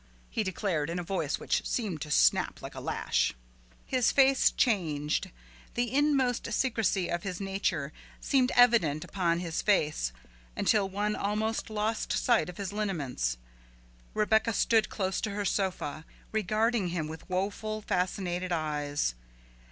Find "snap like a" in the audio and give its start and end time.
2.09-2.79